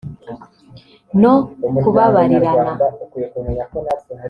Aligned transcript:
no 1.21 1.33
kubabarirana 1.81 2.71